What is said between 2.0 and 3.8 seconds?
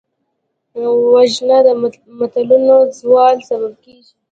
ملتونو د زوال سبب